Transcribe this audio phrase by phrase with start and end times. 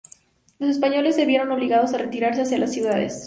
[0.57, 3.19] Los españoles se vieron obligados a retirarse hacia las ciudades.